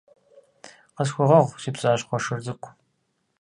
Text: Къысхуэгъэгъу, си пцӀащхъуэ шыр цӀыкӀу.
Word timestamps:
Къысхуэгъэгъу, 0.95 1.55
си 1.61 1.69
пцӀащхъуэ 1.73 2.17
шыр 2.23 2.39
цӀыкӀу. 2.45 2.71